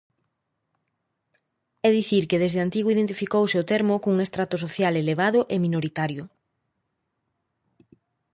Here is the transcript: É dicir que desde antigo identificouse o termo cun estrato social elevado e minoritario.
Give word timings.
É 1.87 1.89
dicir 1.97 2.23
que 2.29 2.41
desde 2.43 2.59
antigo 2.65 2.93
identificouse 2.95 3.55
o 3.61 3.67
termo 3.71 3.95
cun 4.03 4.17
estrato 4.25 4.55
social 4.65 4.93
elevado 5.03 5.39
e 5.53 5.55
minoritario. 5.65 6.23